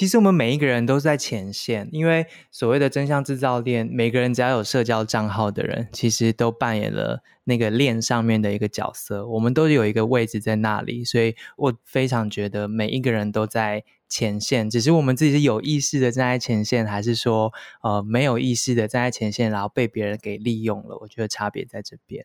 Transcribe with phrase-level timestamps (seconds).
[0.00, 9.28] 其实我们每一个人都是在前线，因为所谓的真相制造链，每个人只要有社交账号的人，其实都扮演了那个链上面的一个角色。
[9.28, 20.96] 我们都有一个位置在那里，所以我非常觉得每一个人都在前线，只是我们自己是有意识的站在前线，还是说呃没有意识的站在前线，然后被别人给利用了？
[21.02, 22.24] 我觉得差别在这边。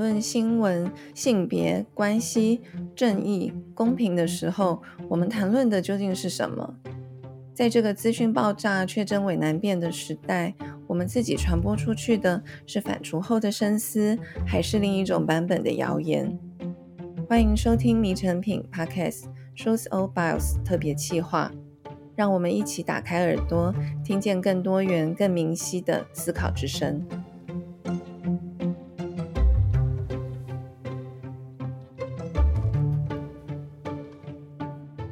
[0.00, 2.62] 论新闻、性别关系、
[2.96, 6.74] 正义、公平的时候，我们谈论的究竟是什么？
[7.54, 10.54] 在这个资讯爆炸、却真伪难辨的时代，
[10.86, 16.38] 我们自己传播出去的是反刍后的深思，还是另一种版本的谣言？
[17.28, 21.52] 欢迎收听《迷诚品》Podcast Truth or Bias 特别企划，
[22.16, 27.06] 让我们一起打开耳朵，听见更多元、更明晰的思考之声。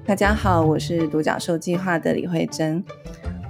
[0.08, 2.82] 大家好，我是独角兽计划的李慧珍。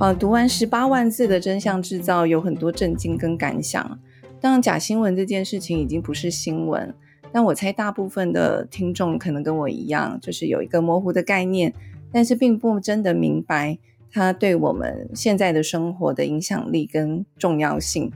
[0.00, 3.96] 呃，读完十八万字的真相制造，有很多震惊跟感想。
[4.40, 6.92] 当然，假新闻这件事情已经不是新闻，
[7.30, 11.72] 但我猜大部分的听众可能跟我一样，就是有一个模糊的概念，
[12.10, 13.78] 但是并不真的明白
[14.10, 18.10] 它对我们现在的生活的影响力跟重要性。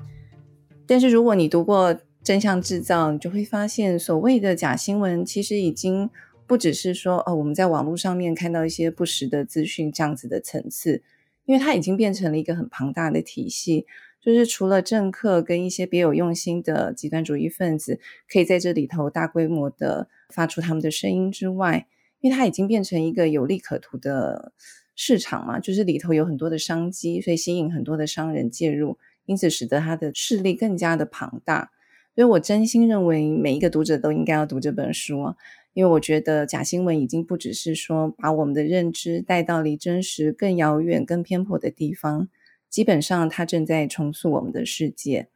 [0.85, 6.11] 但是如果你读过真相制造，你就会发现，所谓的假新闻其实已经。
[6.53, 11.03] 不只是说哦，我们在网络上面看到一些不实的资讯这样子的层次，
[11.47, 13.87] 因为它已经变成了一个很庞大的体系，
[14.21, 17.99] 就是除了政客跟一些别有用心的极端主义分子
[18.31, 21.87] 可以在这里头大规模的发出他们的声音之外，
[22.21, 24.53] 因为它已经变成一个有利可图的
[24.95, 31.71] 市场嘛，就是里头有很多的商机，所以吸引很多的商人介入，因此使得它的势力更加的庞大。
[32.15, 35.35] 所以我真心认为每一个读者都应该要读这本书。
[35.75, 42.29] 因为我觉得假新闻已经不只是说把我们的认知带到离真实更遥远、更偏颇的地方，
[42.69, 45.29] 基本上它正在重塑我们的世界。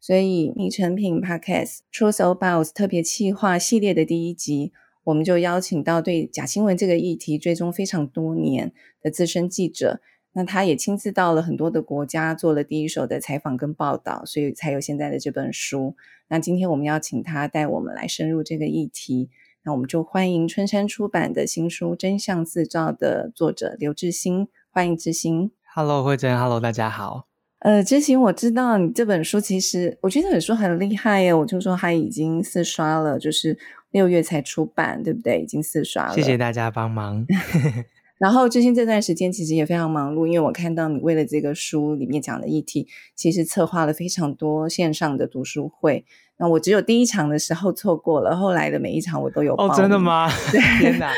[0.00, 4.72] 所以，迷诚品 Podcast Truth or Bias 特别企划系列的第一集，
[5.04, 10.00] 我们就邀请到对假新闻这个议题追踪非常多年的资深记者，
[10.32, 15.96] 那他也亲自到了很多的国家做了第一手的采访跟报道，所以才有现在的这本书。
[16.28, 19.28] 那今天我们要请他带我们来深入这个议题。
[19.68, 25.50] 那我们就欢迎春山出版的新书《真相自照》的作者刘志兴，欢迎志兴。
[25.74, 27.26] Hello，慧珍，Hello，大家好。
[27.58, 31.34] 呃，志新，我知道你这本书其实，我觉得这本书很厉害耶。
[31.34, 33.58] 我就说它已经四刷了，就是
[33.90, 35.42] 六月才出版，对不对？
[35.42, 36.14] 已经四刷了。
[36.14, 37.26] 谢谢大家帮忙。
[38.18, 46.04] 然后最近这段时间其实也非常忙碌，因为我看到你为了这个书里面讲的议题，其实策划了非常多线上的读书会。
[46.40, 49.54] 那我只有第一场的时候错过了，后来的每一场我都有。
[49.54, 50.28] 哦，真的吗？
[50.52, 51.12] 对，天哪！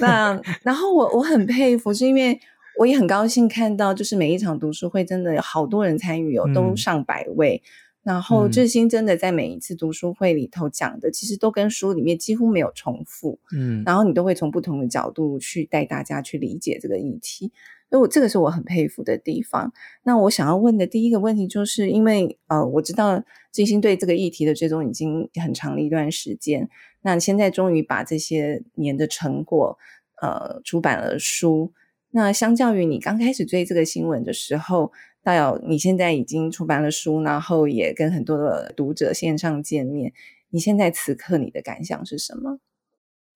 [0.00, 2.38] 那然后我我很佩服，是因为
[2.80, 7.62] 我也很高兴看到，就是每一场读书会真的有好多人参与，有都上百位。
[7.64, 7.68] 嗯、
[8.04, 13.40] 然后志新真的在每一次读书会里头讲的，其实都跟书里面几乎没有重复。
[13.56, 17.50] 嗯，然后你都会从不同的角度去带大家去理解这个议题。
[17.90, 19.72] 所以我这个是我很佩服的地方。
[20.02, 23.22] 那我想要问的第一个问题，就是因为呃，我知道
[23.52, 26.68] 志新对这个议题的追踪已经很长了一段时间。
[27.02, 29.78] 那现在终于把这些年的成果
[30.20, 31.72] 呃出版了书。
[32.10, 34.90] 那相较于你刚开始追这个新闻的时候，
[35.24, 40.12] 大有你现在已经出版了书，然后也跟很多的读者线上见面，
[40.50, 42.60] 你现在此刻你的感想是什么？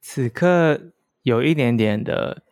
[0.01, 2.45] 此刻有一点点的。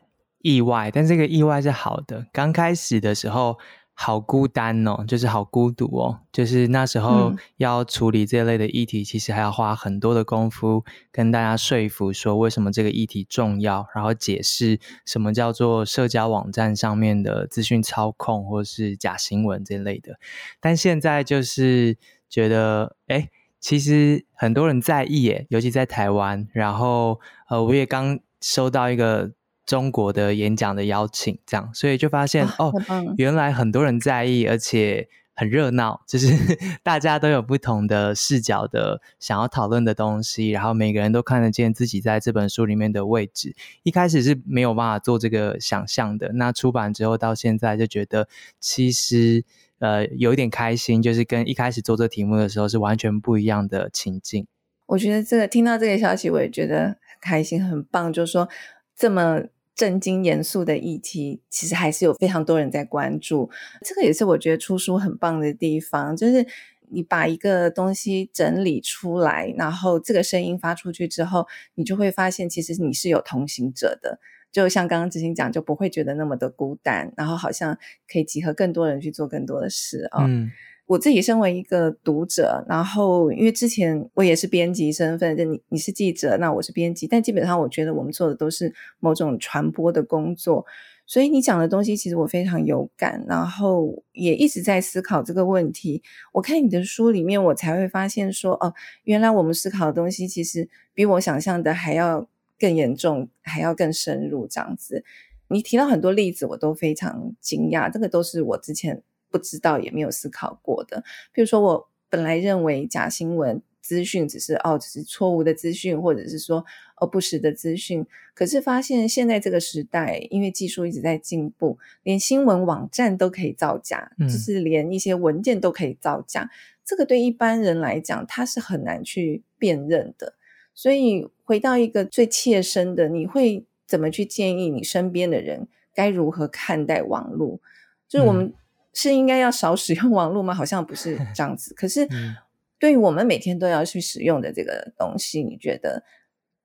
[0.42, 2.24] 意外，但这个意外是好的。
[2.32, 3.58] 刚开始的时候，
[3.98, 6.20] 好孤单哦，就是好孤独哦。
[6.30, 20.18] 就是那时候要处理这类的议题，嗯、其实还要花很多的功夫跟大家说服，说为什么这个议题重要，然后解释什么叫做社交网站上面的资讯操控或是假新闻这类的。
[20.60, 21.96] 但现在就是
[22.28, 26.46] 觉得，哎，其实很多人在意耶，尤其在台湾。
[26.52, 27.18] 然后，
[27.48, 29.32] 呃，我也刚收到一个。
[29.66, 36.32] 中国的演讲的邀请，这样，所以就发现哦，哦，原来很多人在意，而且很热闹，就是
[36.84, 43.54] 大家都有不同的视角的想要讨论的东西，然后每个人都看得见自己在这本书里面的位置。
[43.82, 48.28] 一开始是没有办法做这个想象的，那出版之后到现在就觉得，
[48.60, 49.44] 其实
[49.80, 54.46] 呃有一点开心，就是跟一开始做这题目的时候是完全不一样的情境。
[54.86, 58.48] 我觉得这个听到这个消息，我也觉得很开心，很棒，就是说
[58.96, 59.42] 这么。
[59.76, 63.50] 震惊严肃的议题，其实还是有非常多人在关注。
[63.84, 66.44] 这个也是我觉得出书很棒的地方，就是
[66.88, 74.18] 你把一个东西整理出来，然后这个声音发出去之后，你就会发现，其实你是有同行者的。
[74.50, 77.76] 就像刚刚执行讲，就不会觉得那么的孤单，然后好像
[78.10, 80.24] 可以集合更多人去做更多的事啊。
[80.26, 80.50] 嗯
[80.86, 90.64] 我自己身为一个读者，然后因为之前我也是编辑身份，就你你是记者，那我是编辑，但基本上我觉得我们做的都是某种传播的工作，
[91.04, 96.00] 所以你讲的东西其实我非常有感，然后也一直在思考这个问题。
[96.32, 98.72] 我看你的书里面，我才会发现说，哦，
[99.02, 102.28] 原来我们思考的东西其实比我想象的还要
[102.60, 105.02] 更严重，还要更深入这样子。
[105.48, 109.02] 你提到很多例子，我都非常惊讶，这个都是我之前。
[109.36, 111.02] 不知道也没有思考过的，
[111.32, 116.64] 比如说我本来认为假新闻资讯只是哦，只是错误的资讯，或者是说
[117.00, 126.48] 哦不实的资讯，可是发现现在这个时代，因为技术一直在进步，连新闻网站都可以造假，嗯，就是连一些文件都可以造假，
[126.84, 130.34] 这个对一般人来讲，他是很难去辨认的。
[130.74, 137.60] 所以回到一个最切身的，你会怎么去建议你身边的人该如何看待网络？
[138.08, 138.52] 就是我们。
[138.96, 140.54] 嗯是应该要少使用网络吗？
[140.54, 141.74] 好像不是这样子。
[141.74, 142.08] 可是，
[142.80, 146.02] 对于我们每天都要去使用的这个东西，你觉得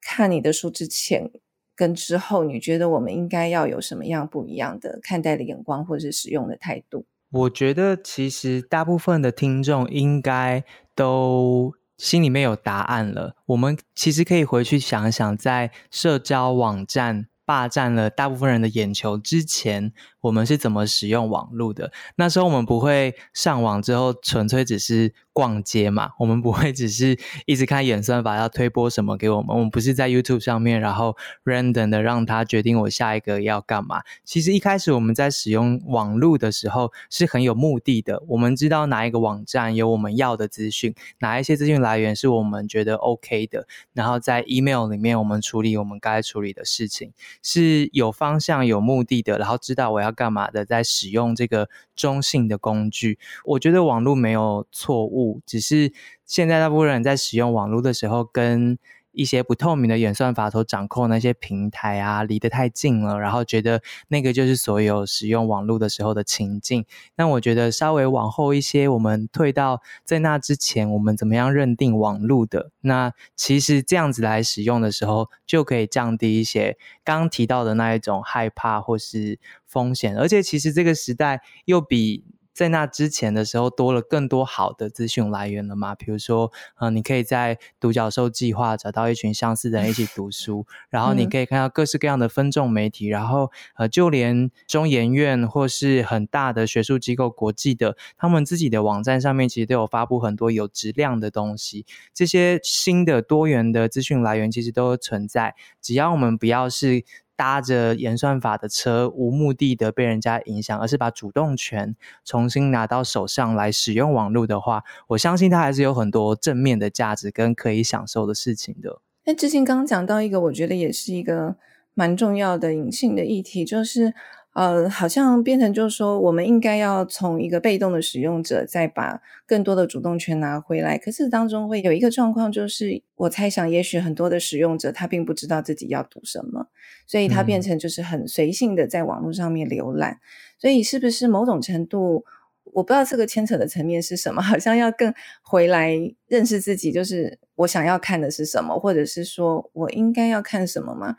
[0.01, 1.29] 看你的书之前
[1.75, 7.05] 跟之后，你觉得我们应该要有什么样不一样的看待的眼光，或者是使用的态度？
[7.31, 10.63] 我觉得其实大部分的听众应该
[10.95, 13.35] 都心里面有答案了。
[13.47, 21.91] 我们其实可以回去想一想，在社交网站霸占了大部分人的眼球之前，我们是怎么使用网络的？
[22.15, 34.01] 那时候我们不会上网之后纯粹只是逛街嘛，我们不会只是一直看演算法要推播什么给我们，我们不是在 YouTube 上面，然后 random 的让他决定我下一个要干嘛。
[34.23, 50.10] 其实一开始我们在使用网络的时候是很有目的的，我们知道哪一个网站有我们要的资讯，哪一些资讯来源是我们觉得 OK 的，然后在 email 里面我们处理我们该处理的事情，是有方向、有目的的，然后知道我要。
[50.11, 50.65] 干嘛的？
[50.65, 55.91] 在使用这个中性的工具，我觉得网络没有错误，只是
[56.25, 58.77] 现在大部分人在使用网络的时候跟。
[59.11, 66.85] 一些不透明的演算法所掌控那些平台啊，离得太近了，然后觉得那个就是所有使用网络的时候的情境。
[67.15, 72.71] 那我觉得稍微往后一些，我们退到在那之前，我们怎么样认定网络的？
[72.81, 80.17] 那其实这样子来使用的时候，就可以降低一些刚刚提到的那一种害怕或是风险。
[80.17, 82.23] 而且其实这个时代又比。
[82.53, 85.95] 在那之前的时候，多了更多好的资讯来源了嘛？
[85.95, 101.85] 比如说，呃，你可以在独角兽计划找到一群相似的人一起读书，然后你可以看到各式各样的分众媒体，然后呃，就连中研院或是很大的学术机构、国际的，他们自己的网站上面其实都有发布很多有质量的东西。
[102.13, 107.05] 这些新的多元的资讯来源其实都存在，只要我们不要是。
[107.41, 119.01] 搭着演算法的车，无目的的被人家影响，而是把主动权重新拿到手上来使用网络的话，我相信它还是有很多正面的价值跟可以享受的事情的。
[119.25, 121.55] 那之前刚刚讲到一个，我觉得也是一个
[121.95, 124.13] 蛮重要的隐性的议题，就是。
[124.53, 130.97] 呃，好像变成就是说，我们应该要从一个被动的使用者，再把更多的主动权拿回来。
[130.97, 136.67] 可是当中会有一个状况，就是我猜想，也许很多的使用者他并不知道自己要读什么，
[137.07, 140.11] 所以他变成就是很随性的在网络上面浏览。
[140.11, 140.19] 嗯。
[140.59, 142.25] 所以是不是某种程度，
[142.65, 144.41] 我不知道这个牵扯的层面是什么？
[144.43, 145.95] 好像要更回来
[146.27, 151.15] 认识自己，就是我想要看的是什么，或者是说我应该要看什么吗？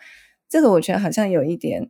[0.51, 1.89] 这个我觉得好像有一点。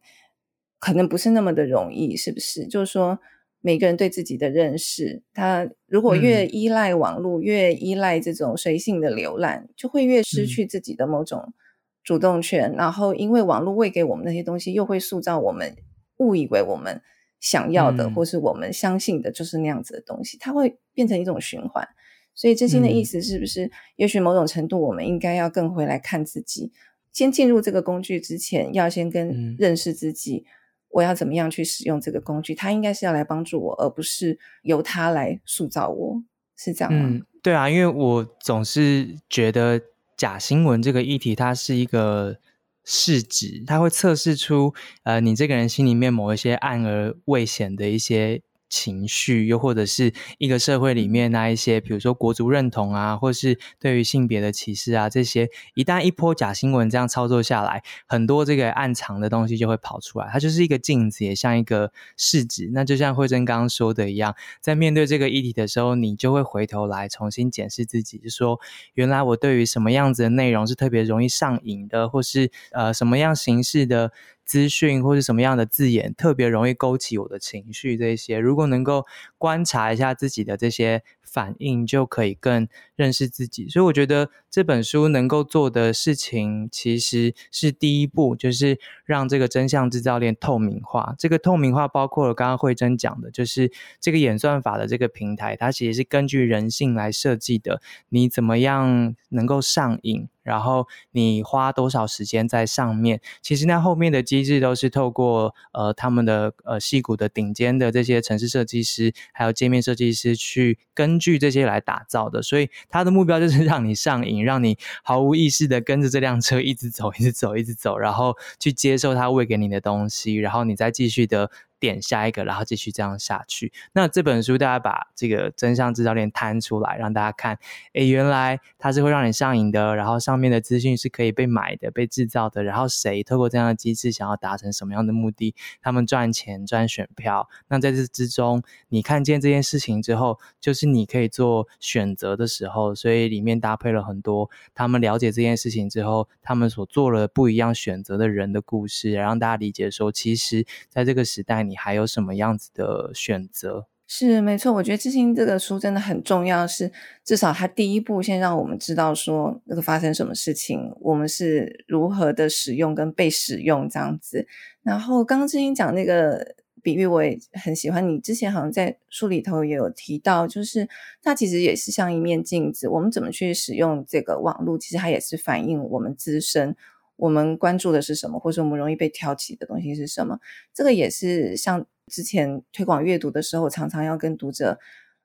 [0.83, 2.67] 可能不是那么的容易，是不是？
[2.67, 3.21] 就是说，
[3.61, 11.55] 每个人对自己的认识，他如果越依赖网络，嗯、越依赖这种随性的浏览，就会越失去自己的某种
[12.03, 12.73] 主动权。
[12.73, 15.77] 嗯、然后，因为网络喂给我们那些东西，又会塑造我们
[16.17, 17.01] 误以为我们
[17.39, 20.37] 想要的，嗯、或是我们相信的，就是那样子的东西。
[20.41, 21.87] 它会变成一种循环。
[22.35, 23.67] 所以，真心的意思是不是？
[23.67, 26.73] 嗯、也许某种程度，我们应该要更回来看自己。
[27.13, 30.45] 先进入这个工具之前，要先跟认识自己。
[30.93, 32.55] 我要怎么样去使用这个工具？
[32.55, 36.23] 它应该是要来帮助我，而不是由它来塑造我，
[36.57, 37.09] 是这样吗？
[37.09, 39.81] 嗯，对啊，因为我总是觉得
[40.17, 42.39] 假新闻这个议题，它是一个
[42.85, 60.31] 试纸，它会测试出呃你这个人心里面某一些暗而未显的一些情绪，又或者是一个社会里面那一些，比如说国族认同啊，或是对于性别的歧视啊，这些一旦一波假新闻这样操作下来，很多这个暗藏的东西就会跑出来。
[60.33, 62.71] 它就是一个镜子，也像一个试纸。
[62.73, 68.59] 那就像惠珍刚刚说的一样，在面对这个议题的时候，你就会回头来重新检视自己，就说
[68.95, 74.13] 原来我对于什么样子的内容是特别容易上瘾的，或是呃什么样形式的。
[74.45, 78.39] 资讯或是什么样的字眼特别容易勾起我的情绪，这些。
[78.39, 79.07] 如果能够
[79.39, 83.67] 观察一下自己的这些反应，就可以更认识自己。
[83.69, 91.15] 所以我觉得这本书能够做的事情，其实是第一步，就是让这个真相制造链透明化。
[91.19, 97.81] 这个透明化包括了刚刚惠珍讲的，就是这个演算法的这个平台，它其实是根据人性来设计的。
[98.11, 100.29] 你怎么样能够上瘾？
[100.43, 103.21] 然后你花多少时间在上面？
[103.41, 112.43] 其实那后面的机制都是透过呃他们的呃矽谷的顶尖的这些城市设计师，还有界面设计师去根据这些来打造的。
[112.43, 121.51] 所以他的目标就是让你上瘾， 让你毫无意识的跟着这辆车一直走，一直走，一直走，然后去接受他喂给你的东西，然后你再继续的。
[121.83, 123.73] 点下一个，然后继续这样下去。
[123.93, 127.59] 那这本书大家把这个真相制造链摊出来，让大家看，
[127.95, 129.97] 诶，原来它是会让你上瘾的。
[129.97, 132.63] 然后上面的资讯是可以被买的、被制造的。
[132.63, 135.57] 然后谁透过这样的机制想要达成什么样的目的？
[135.81, 137.49] 他们赚钱、赚选票。
[137.67, 142.95] 那在这之中，你看见这件事情之后，就是你可以做选择的时候。
[142.95, 153.87] 所以里面搭配了很多他们了解这件事情之后，他们所做了不一样选择的人的故事，让大家理解说，其实在这个时代，你你还有什么样子的选择？
[154.07, 156.93] 是没错，我觉得知心这个书真的很重要，是
[157.25, 164.47] 至少它第一步先让我们知道说那个发生什么事情，我们是如何的使用跟被使用这样子。
[164.83, 168.07] 然后刚刚知心讲那个比喻，我也很喜欢。
[168.07, 170.87] 你之前好像在书里头也有提到，就是
[171.23, 176.77] 它其实也是像一面镜子，我们怎么去使用这个网络，其实它也是反映我们自身。
[177.17, 180.39] 我们关注的是什么，或者我们容易被挑起的东西是什么？
[180.75, 184.79] 这个也是像之前推广阅读的时候，常常要跟读者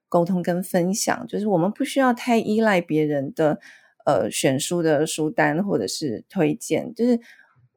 [0.09, 3.59] 沟通跟分享，就是我们不需要太依赖别人的
[4.05, 7.19] 呃选书的书单或者是推荐，就是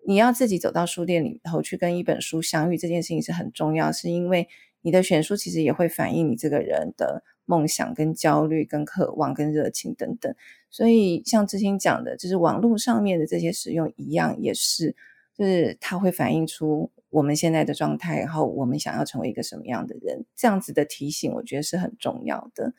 [0.07, 4.49] 你要自己走到书店里头去跟一本书相遇，这件事情是很重要，是因为
[4.83, 10.33] 你的选书其实也会反映你这个人的梦想跟焦虑跟渴望跟热情等等。
[10.71, 14.95] 所以，像之前讲的，就是网络上面的这些使用一样，也是，
[15.37, 22.73] 就是它会反映出我们现在的状态，然后我们想要成为一个什么样的人，这样子的提醒，我觉得是很重要的。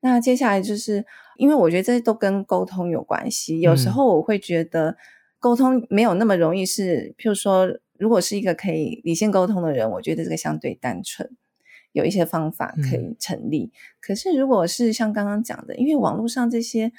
[0.00, 1.06] 那接下来就是，
[1.38, 4.96] 因为我觉得这些都跟沟通有关系，有时候我会觉得
[5.38, 7.66] 沟通没有那么容易是，是譬如说，
[7.98, 11.30] 如果是一个可以理性沟通的人，我觉得这个相对单纯，
[11.92, 13.64] 有一些方法可以成立。
[13.64, 16.92] 嗯、可是，如果是像刚刚讲的，因为网络上这些。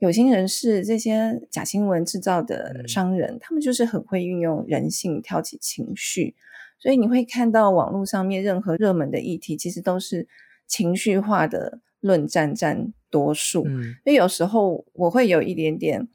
[0.00, 6.36] 有心人士这些假新闻制造的商人，嗯、他们就是很会运用人性挑起情绪，
[6.78, 10.28] 所以你会看到网络上面任何热门的议题，其实都是
[10.68, 13.64] 情绪化的论战占多数。
[13.66, 16.06] 嗯，所以有时候我会有一点点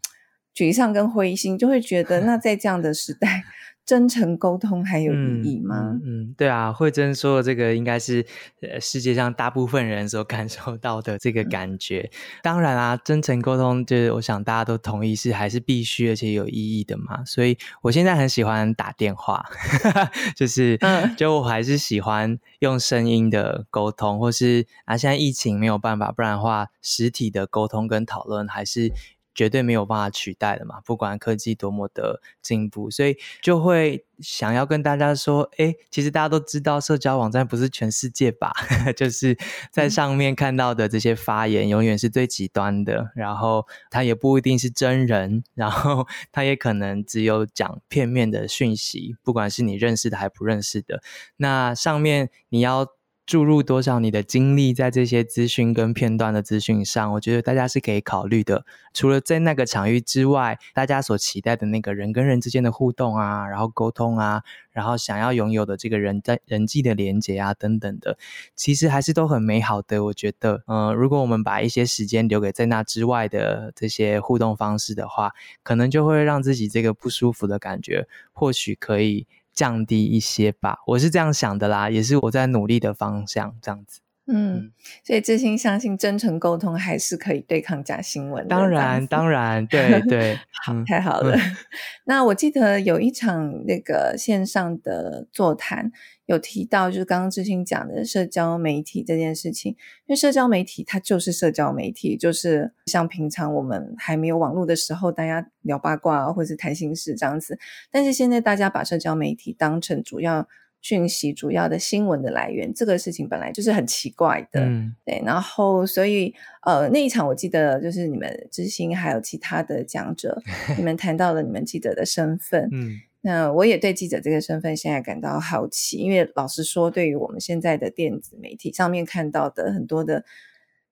[0.56, 3.44] 沮丧跟灰心，就会觉得 那在这样的时代。
[3.86, 5.92] 真诚沟通还有意义吗？
[5.94, 8.26] 嗯，嗯，对啊，惠珍说的这个应该是
[8.62, 12.10] 呃世界上大部分人所感受到的这个感觉。
[12.14, 17.26] 嗯、当然啊，真诚沟通就是我想大家都同意是还是必须而且有意义的嘛。
[17.26, 19.46] 所以我现在很喜欢打电话，
[20.36, 20.80] 就是
[21.18, 28.94] 就我还是喜欢用声音的沟通，或是啊现在疫情没有办法，不然的话实体的沟通跟讨论还是。
[29.34, 38.54] 绝对没有办法取代的嘛，不管科技多么的进步，所以就会想要跟大家说，哎，其实大家都知道，社交网站不是全世界吧？
[38.96, 39.38] 就是
[39.72, 51.02] 在上面看到的这些发言，永远是最极端的，然后它也不一定是真人，然后 它也可能只有讲片面的讯息，不管是你认识的还不认识的，
[51.38, 52.88] 那上面你要。
[53.26, 57.14] 注入多少你的精力在这些资讯跟片段的资讯上？
[57.14, 58.66] 我觉得大家是可以考虑的。
[58.94, 68.18] 除了在那个场域之外，大家所期待的那个人跟人之间的互动啊，然后沟通啊，然后想要拥有的这个人在人际的连接啊等等的，
[68.56, 70.04] 其实还是都很美好的。
[70.04, 75.32] 我觉得，嗯、呃，如果我们把一些时间留给在那之外的这些互动方式的话，
[75.64, 79.26] 可能就会让自己这个不舒服的感觉，或许可以。
[79.54, 84.00] 降低一些吧，我是这样想的啦，也是我在努力的方向，这样子。
[84.26, 84.72] 嗯，
[85.04, 88.50] 所以真心相信真诚沟通还是可以对抗假新闻的。
[88.56, 91.36] 当然，当然， 对对，好，太好了。
[91.36, 91.42] 嗯、
[92.08, 95.92] 那我记得有一场那个线上的座谈，
[96.26, 107.58] 有提到就是刚刚知心讲的社交媒体这件事情，因为社交媒体它就是社交媒体，就是像平常我们还没有网络的时候，大家聊八卦或者是谈心事这样子，
[107.92, 110.48] 但是现在大家把社交媒体当成主要。
[110.84, 115.24] 讯息主要的新闻的来源，这个事情本来就是很奇怪的，嗯，对。
[115.26, 120.44] 然后，所以，呃，那一场我记得就是你们知心还有其他的讲者，
[120.78, 130.24] 你们谈到了你们记者的身份，嗯，那我也对记者这个身份现在感到好奇，因为老实说，对于我们现在的电子媒体上面看到的很多的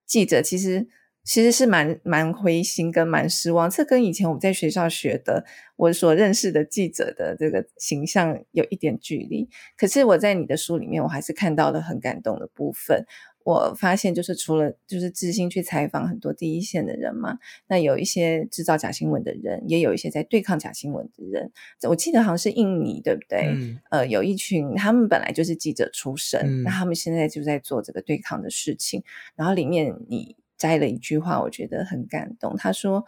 [0.07, 0.87] 记者，其实。
[1.23, 5.45] 其实是蛮蛮灰心跟蛮失望，这跟以前我们在学校学的，
[5.75, 9.47] 我所认识的记者的这个形象有一点距离。
[9.77, 13.05] 可是我在你的书里面，我还是看到了很感动的部分。
[13.43, 21.51] 我发现就是除了就是知心去采访很多第一线的人嘛，那有一些制造假新闻的人，也有一些在对抗假新闻的人。
[21.89, 23.47] 我记得好像是印尼，对不对？
[23.47, 29.03] 嗯、呃，有一群他们本来就是记者出身，嗯、那他们现在就在做这个对抗的事情。
[29.35, 30.35] 然后里面你。
[30.61, 32.55] 摘了一句话，我觉得很感动。
[32.55, 33.03] 他说：“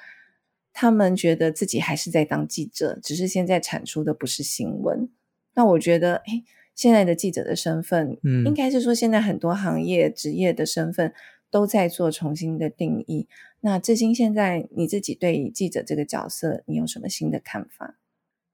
[0.73, 5.07] 他们觉得自己还是在当记者，只是现在产出的不是新闻。”
[5.53, 6.43] 那我觉得，诶，
[6.75, 11.13] 现在的记者的身份，嗯，应该是说，现在很多行业职业的身份
[11.51, 13.27] 都在做重新的定义。
[13.61, 17.95] 那至今，现在你自己对记者这个角色，你有什么新的看法？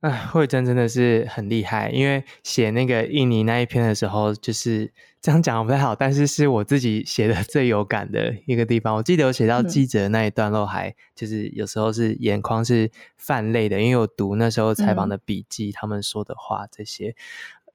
[0.02, 8.96] 哎，惠珍真的是很厉害，因为写那个印尼那一篇的时候，就是这样讲不太好，但是是我自己写的最有感的一个地方。
[8.96, 17.14] 我记得我写到记者那一段落，还就是有时候是眼眶是泛泪的，因为我读那时候采访的笔记，他们说的话这些。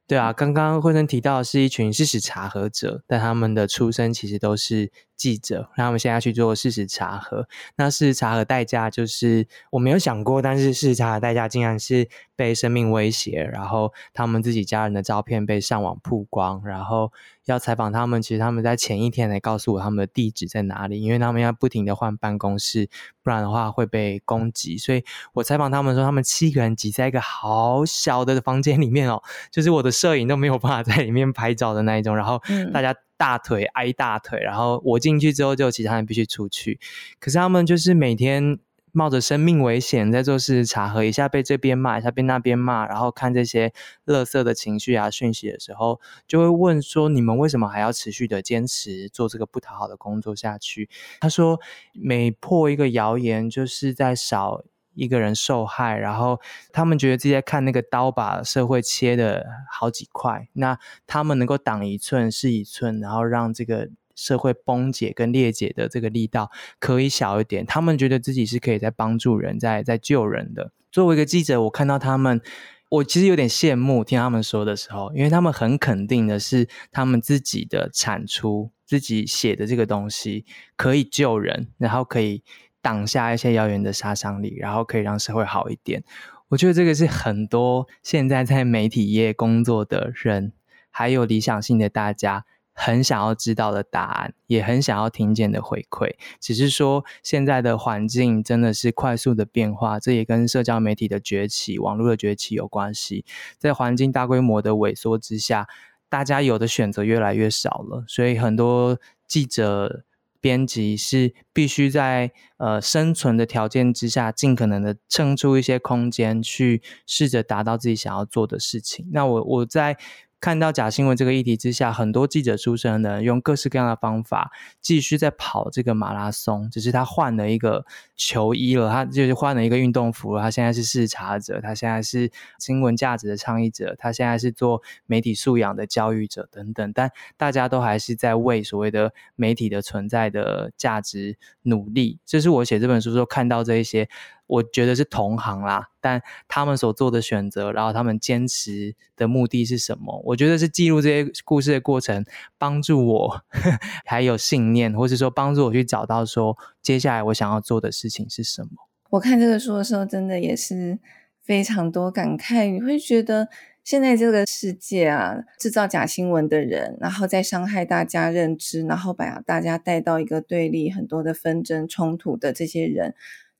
[0.06, 7.47] 对啊，刚刚惠生提到是一群事实查核者，但他们的出身其实都是记者，让他们现在去做事实查核。
[7.76, 17.12] 那事实查核代价就是我没有想过，但是事实查核代价竟然是被生命威胁，然后他们自己家人的照片被上网曝光，然后
[17.44, 22.88] 要采访他们，其实他们在前一天才告诉我他们的地址在哪里，因为他们要不停的换办公室，
[23.23, 24.76] 不然的话会被攻击。
[24.76, 25.04] 所以
[25.35, 32.40] 我采访他们说，他们七个人挤在一个好小的房间里面哦，就是我的摄影都没有办法在里面拍照的那一种，然后
[32.73, 32.94] 大家。
[33.16, 36.78] 大腿挨大腿，然后我进去之后，就其他人必须出去。
[37.18, 38.58] 可是他们就是每天
[38.93, 43.73] 冒着生命危险在做事查核，一下被这边骂，一下被那边骂，然后看这些
[44.06, 50.89] 垃圾的情绪啊、讯息的时候，就会问说：你们为什么还要持续的坚持做这个不讨好的工作下去？
[51.21, 51.60] 他说，
[51.93, 54.65] 每破一个谣言，就是在少。
[54.95, 56.41] 一个人受害，然后
[56.73, 67.67] 他们觉得自己在看那个刀把社会切的好几块，那他们能够挡一寸是一寸，然后让这个社会崩解跟裂解的这个力道可以小一点。
[67.67, 70.73] 他们觉得自己是可以在帮助人，在在救人的。
[70.93, 72.41] 作为一个记者，我看到他们，
[72.89, 80.45] 我其实有点羡慕听他们说的时候，因为他们很肯定的是他们自己的产出，自己写的这个东西
[80.76, 82.45] 可以救人，然后可以。
[82.84, 86.04] 挡下一些谣言的杀伤力，然后可以让社会好一点。
[86.49, 90.52] 我觉得这个是很多现在在媒体业工作的人，
[90.90, 92.44] 还有理想性的大家
[92.75, 96.14] 很想要知道的答案，也很想要听见的回馈。
[96.38, 103.25] 只是说现在的环境真的是快速的变化，这也跟社交媒体的崛起、网络的崛起有关系。
[103.56, 105.66] 在环境大规模的萎缩之下，
[106.10, 110.04] 大家有的选择越来越少了，所以很多记者。
[110.45, 119.09] 编辑是必须在呃生存的条件之下，尽可能的撑出一些空间，去试着达到自己想要做的事情。
[119.11, 119.97] 那我我在。
[120.45, 130.43] 看到假新闻这个议题之下，很多记者出身的人用各式各样的方法继续在跑这个马拉松，只是他换了一个球衣了，他就是换了一个运动服了。
[130.43, 136.93] 他现在是视察者，他现在是新闻价值的倡议者，他现在是做媒体素养的教育者等等。
[136.93, 142.19] 但大家都还是在为所谓的媒体的存在的价值努力。
[142.26, 144.11] 这是我写这本书时候看到这一些。
[144.47, 150.23] 我觉得是同行啦，但他们所做的选择，然后他们坚持的目的是什么？
[150.26, 152.25] 我觉得是记录这些故事的过程，
[152.59, 153.45] 帮助我
[154.04, 158.69] 还有信念，或是说帮助我去找到说接下来我想要做的事情是什么。
[159.11, 160.99] 我看这个书的时候，真的也是
[161.43, 162.71] 非常多感慨。
[162.71, 163.49] 你会觉得
[163.83, 173.15] 现在这个世界啊，制造假新闻的人，然后再伤害大家认知，然后把大家带到一个对立、很多的纷争冲突的这些人。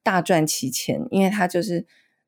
[0.05, 1.85] 大赚其钱，因为他就是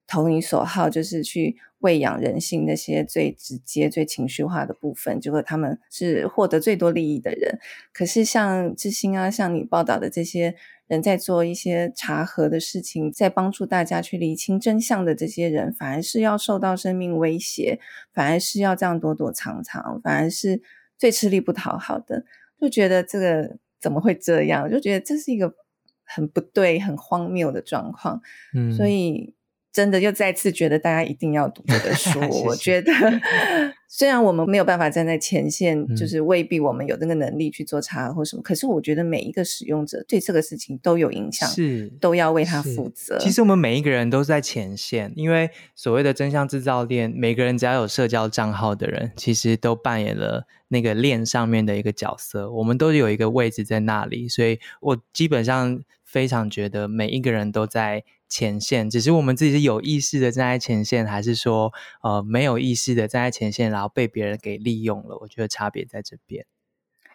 [0.08, 7.60] 投你所好，就是去喂养人性那些最直接、最情绪化的部分，结果他们是获得最多利益的人。
[7.92, 17.78] 可是像致昕啊，像你报道的这些人在做一些查核的事情，在帮助大家去厘清真相的这些人，反而是要受到生命威胁，
[18.14, 20.62] 反而是要这样躲躲藏藏，反而是
[20.96, 22.24] 最吃力不讨好的。
[22.58, 24.70] 就觉得这个怎么会这样？
[24.70, 25.52] 就觉得这是一个
[26.06, 28.22] 很不对、很荒谬的状况。
[28.54, 29.36] 嗯，所以。
[29.76, 32.18] 真的又再次觉得大家一定要读这个书。
[32.48, 32.90] 我觉得
[33.88, 43.18] 虽然我们没有办法站在前线，嗯、就是未必我们有那个能力去做查或什么，可是我觉得每一个使用者对这个事情都有影响，是都要为他负责。
[43.18, 52.50] 其实我们每一个人都在前线，因为所谓的真相制造链，每个人只要有社交账号的人，其实都扮演了那个链上面的一个角色。
[52.50, 58.04] 我们都有一个位置在那里，所以我基本上非常觉得每一个人都在。
[58.28, 65.16] 前线，只是我们自己是有意识的站在前线，还是说呃没有意识的站在前线，然后被别人给利用了？
[65.20, 66.44] 我觉得差别在这边。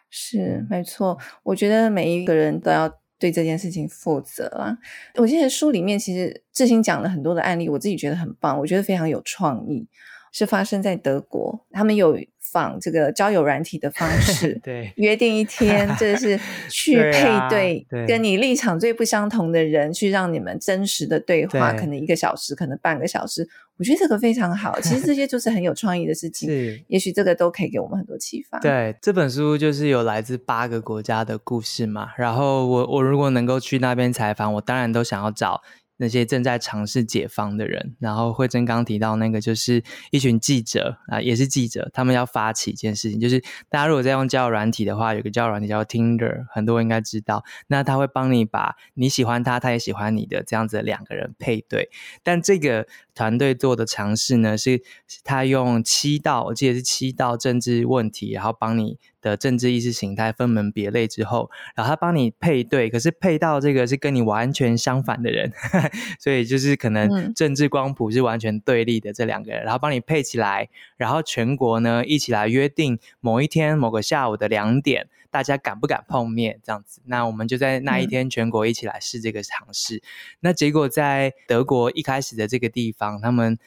[0.09, 4.77] 是没错，我觉得每一个人都要对这件事情负责啊。
[5.15, 9.87] 我记得书里面其实致昕讲了很多的案例，我自己觉得很棒，我觉得非常有创意，
[10.31, 12.17] 是发生在德国，他们有。
[12.51, 16.37] 仿这个交友软体的方式， 对，约定一天，这是
[16.69, 23.47] 去配对，跟你立场最不相同的人，去让你们真实的对话，可能一个小时，可能半个小时。
[23.77, 24.77] 我觉得这个非常好。
[24.81, 28.59] 其实这些就是很有创意的事情，是，也许这个都可以给我们很多启发。
[28.59, 32.09] 对，这本书就是有来自八个国家的故事嘛。
[32.17, 35.61] 然后我我如果能够去那边采访，我当然都想要找。
[36.01, 51.91] 那些正在尝试解放的人，然后惠珍刚提到那个，就是一群记者啊，也是记者，他们要发起一件事情，就是大家如果在用交友软体的话，有个交友软体叫 Tinder，很多人应该知道，那他会帮你把你喜欢他，他也喜欢你的这样子的两个人配对，
[52.23, 52.87] 但这个。
[53.13, 54.81] 团队做的尝试呢，是
[55.25, 65.51] 他用七道，我记得是七道政治问题，然后帮你的政治意识形态分门别类之后，然后他帮你配对，可是配到这个是跟你完全相反的人，
[66.19, 75.07] 所以就是可能政治光谱是完全对立的这两个人，然后帮你配起来，然后全国呢一起来约定某一天某个下午的两点。
[75.31, 76.59] 大家敢不敢碰面？
[76.61, 79.95] 这样子，那我们就在那一天全国一起来试这个尝试。
[79.95, 80.01] 嗯。
[80.41, 83.57] 那结果在德国一开始的这个地方，他们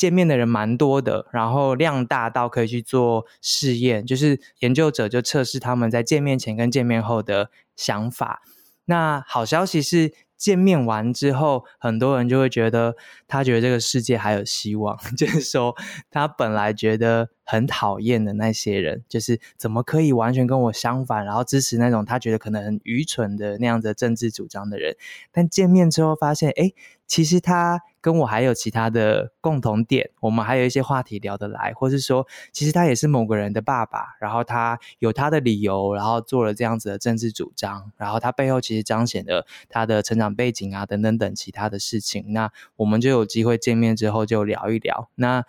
[0.00, 8.40] 见面的人蛮多的，然后量大到可以去做试验，就是研究者就测试他们在见面前跟见面后的想法。
[8.86, 10.14] 那好消息是。
[10.40, 12.96] 见面完之后，很多人就会觉得
[13.28, 15.76] 他觉得这个世界还有希望， 就是说
[16.10, 24.94] 他本来觉得很讨厌的那些人，就是怎么可以完全跟我相反，然后支持那种他觉得可能很愚蠢的那样的政治主张的人，
[25.32, 26.72] 但见面之后发现，哎。
[27.10, 42.26] 其实他跟我还有其他的共同点，我们还有一些话题聊得来，或是说，其实他也是某个人的爸爸，然后他有他的理由，然后做了这样子的政治主张，然后他背后其实彰显了他的成长背景啊，等等等其他的事情。
[42.28, 45.10] 那我们就有机会见面之后就聊一聊。
[45.16, 45.44] 那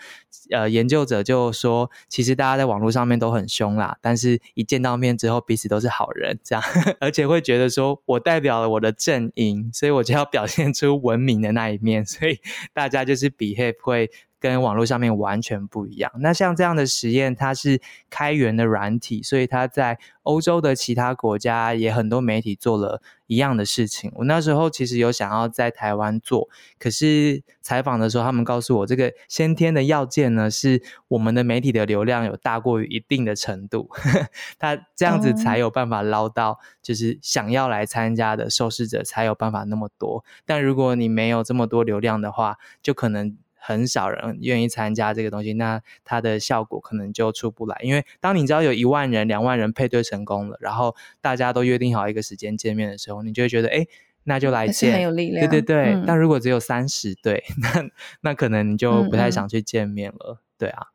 [0.49, 6.63] 呃，研究者就说，其实大家在网络上面都很凶啦，但是一见到面之后，彼此都是好人，这样，
[6.99, 11.51] 而且会觉得说我代表了我的阵营，所以我就要表现出文明的。
[11.51, 12.39] 那一面，所以
[12.71, 14.09] 大家就是 behave 会
[14.41, 16.11] 跟网络上面完全不一样。
[16.19, 24.11] 那像这样的实验，它是开源的软体，所以它在欧洲的其他国家也很多媒体做了一样的事情。
[24.15, 26.49] 我那时候其实有想要在台湾做，
[26.79, 33.89] 可是采访的时候，他们告诉我，这个先天的要件呢，是我们的媒体的流量有大过于一定的程度，
[34.57, 40.25] 他这样子才有办法捞到，就是想要来参加的受试者才有办法那么多。
[40.47, 43.37] 但如果你没有这么多流量的话，就可能。
[43.63, 47.79] 很少人愿意参加这个东西，那它的效果可能就出不来。
[47.83, 53.85] 因为当你知道有一万人、两万人配对成功了，然后大家都约定好一个时间见面的时候，你就会觉得，哎，
[54.23, 55.47] 那就来见，很有力量。
[55.47, 55.93] 对对对。
[55.93, 57.89] 嗯、但如果只有三十对， 那
[58.21, 60.33] 那可能你就不太想去见面了。
[60.33, 60.87] 嗯嗯对啊。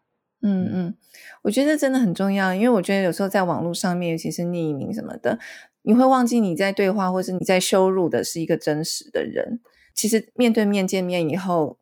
[0.42, 0.94] 嗯嗯，
[1.42, 5.38] 我觉得真的很重要，因为我觉得有时候在网络上面，尤其是匿名什么的，
[5.82, 9.60] 你会忘记你在对话，或是你在羞辱的是一个真实的人。
[9.94, 11.78] 其实面对面见面以后。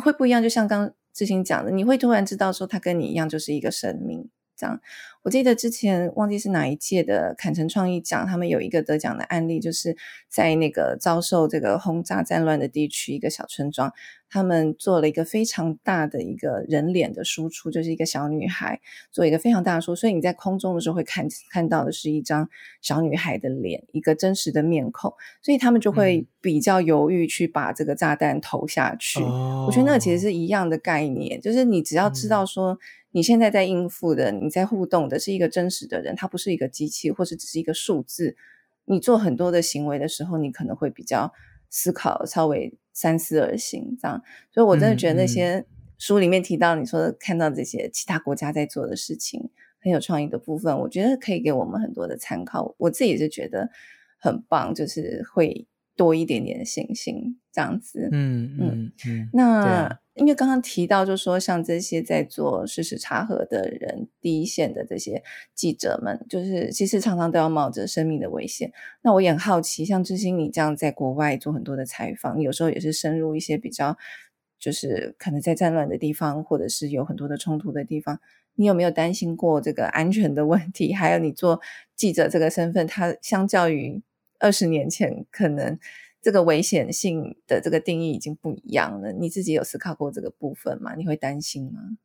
[0.00, 4.80] 会不一样，就像刚之前讲的，你会突然知道说他跟你一样就是一个生命，这样，
[5.24, 9.96] 我记得之前忘记是哪一届的坎城创意奖，他们有一个得奖的案例，就是
[10.28, 13.90] 在那个遭受这个轰炸战乱的地区，一个小村庄，
[14.28, 18.78] 他们做了一个非常大的一个人脸的输出，就是一个小女孩
[19.10, 22.46] 做一个非常大的输，所以你在空中的时候会看看到的是一张
[22.82, 25.10] 小女孩的脸，一个真实的面孔，
[25.40, 29.20] 所以他们就会比较犹豫去把这个炸弹投下去。
[29.20, 32.74] 嗯、我觉得那个其实是一样的概念，就是你只要知道说。
[32.74, 32.78] 嗯
[33.14, 38.36] 你现在在应付的，你在互动的是一个真实的人，他不是一个机器，或是只是一个数字。
[38.86, 41.32] 你做很多的行为的时候，你可能会比较
[41.70, 44.22] 思考，稍微三思而行，这样。
[44.52, 45.64] 所以我真的觉得那些
[45.98, 49.50] 书里面提到你说的看到这些其他国家在做的事情，
[49.80, 52.74] 很有创意的部分，我觉得可以给我们很多的参考。
[52.78, 53.70] 我自己是觉得
[54.18, 58.08] 很棒，就是会多一点点的信心，这样子。
[58.12, 59.28] 嗯嗯嗯。
[59.32, 60.00] 那。
[60.14, 65.20] 因为刚刚提到，就是说像这些在做事实查核的人，第一线的这些
[65.56, 68.72] 记者们，就是其实常常都要冒着生命的危险。
[69.02, 73.98] 那我也很好奇，像致昕你这样在国外做很多的采访，有时候也是深入一些比较，
[74.60, 78.20] 就是可能在战乱的地方，或者是有很多的冲突的地方，
[78.54, 80.94] 你有没有担心过这个安全的问题？
[80.94, 81.60] 还有你做
[81.96, 84.00] 记者这个身份，它相较于
[84.44, 85.78] 二十年前可能。
[86.24, 89.12] 这个危险性的这个定义已经不一样了。
[89.12, 90.94] 你自己有思考过这个部分吗？
[90.94, 91.98] 你会担心吗？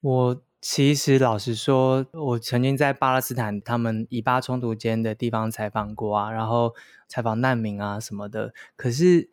[0.00, 6.74] 我其实老实说，我曾经在巴勒斯坦他们以巴冲突间的地方采访过啊，然后
[7.06, 8.52] 采访难民啊什么的。
[8.74, 9.30] 可是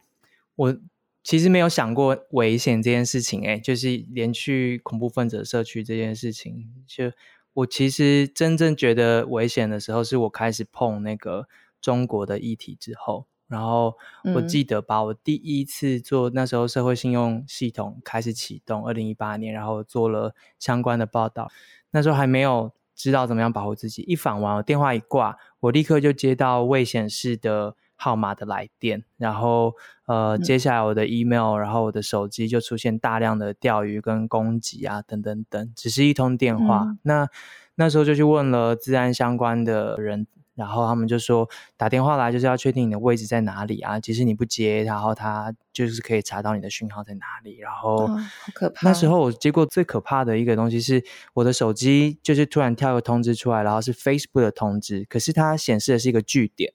[0.53, 0.77] 我
[1.23, 6.71] 其实没有想过危险这件事情，诶，就是连去恐怖分子社区这件事情。
[6.85, 7.11] 就
[7.53, 11.47] 我其实真正觉得危险的时候，是我开始碰那个
[11.81, 13.25] 中国的议题之后。
[13.47, 13.95] 然后
[14.35, 21.49] 我记得把，我第一次做那时候社会信用系统开始启动，二零一八年，然后做了相关的报道。
[21.89, 24.03] 那时候还没有知道怎么样保护自己。
[24.03, 29.73] 一访完，我电话一挂，我立刻就接到未显示的号码的来电，然后
[30.05, 36.83] 呃，接下来我的 email，然后我的手机就出现大量的钓鱼跟攻击啊，等等等，只是一通电话。
[36.83, 37.27] 嗯、那
[37.73, 40.27] 那时候就去问了治安相关的人。
[40.59, 47.57] 然后他们就说打电话来就是要确定你的位置在哪里啊，即使你不接，然后他就是可以查到你的讯号在哪里。
[47.59, 48.17] 然后，好
[48.53, 48.89] 可怕。
[48.89, 51.01] 那时候我接过最可怕的一个东西是
[51.33, 56.73] 我的手机就是突然跳个通知出来，然后是 Facebook 的通知，可是它显示的是一个据点。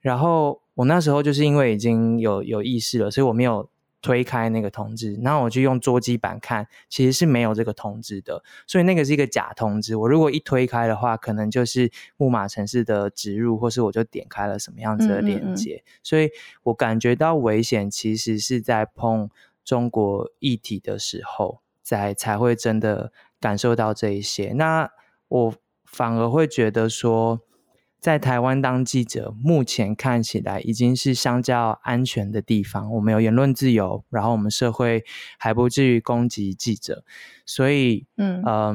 [0.00, 3.70] 然后我那时候就是因为已经有有意识了，所以我没有。
[4.02, 9.94] 推开那个通知，然后我就用桌机版看，其实是没有这个通知的，所以那个是一个假通知。
[9.94, 15.74] 我如果一推开的话，可能就是木马城市的植入，或是我就点开了什么样子的链接。
[15.74, 16.00] 嗯嗯嗯。
[16.02, 16.30] 所以
[16.62, 19.28] 我感觉到危险，其实是在碰
[19.64, 24.52] 中国议题的时候，才才会真的感受到这一些。
[24.54, 24.90] 那
[25.28, 27.40] 我反而会觉得说。
[28.00, 32.90] 在台湾当记者，目前看起来已经是相较安全的地方。
[32.94, 35.04] 我们有言论自由，然后我们社会
[35.38, 37.04] 还不至于攻击记者。
[37.44, 38.74] 所以，嗯、呃、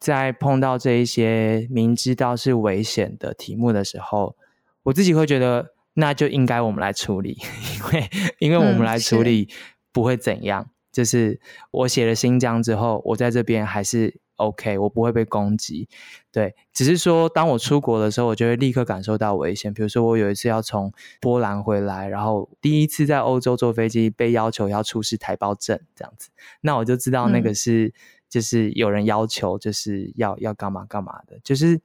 [0.00, 4.34] 在碰到这一些明知道是危险的题目的时候，
[4.82, 7.38] 我自己会觉得，那就应该我们来处理，
[7.78, 8.10] 因为
[8.40, 9.48] 因为我们来处理
[9.92, 10.62] 不会怎样。
[10.62, 14.20] 嗯、就是我写了新疆之后，我在这边还是。
[14.40, 15.86] OK，我不会被攻击，
[16.32, 19.72] 对，只是说当我出国的时候，我就会立刻感受到危险。
[19.74, 26.30] 比如说，我有一次要从波兰回来，然后第一次在欧洲坐飞机，被要求要出示台胞证这样子，
[26.62, 27.92] 那我就知道那个是、嗯、
[28.30, 31.78] 就是有人要求就是要要干嘛干嘛的，就是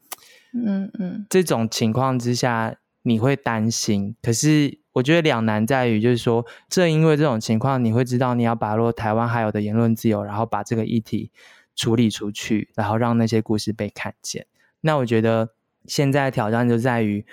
[0.54, 11.32] 嗯嗯，这种情况之下你会担心，可是我觉得两难在于，就是说正因为这种情况，你会知道你要把握台湾还有的言论自由，然后把这个议题。
[11.76, 14.46] 处理出去，然后让那些故事被看见。
[14.82, 15.50] 那我觉得
[15.86, 17.26] 现在挑战就在于，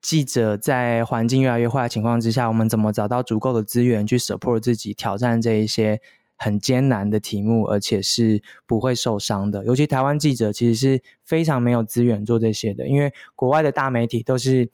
[0.00, 6.00] 记者在环境越来越坏的情况之下，我们怎么找到足够的资源去 support 自己，挑战这一些
[6.36, 9.64] 很艰难的题目，而且是不会受伤的。
[9.64, 14.70] 尤其台湾记者其实是非常没有资源做这些的，因为国外的大媒体都是。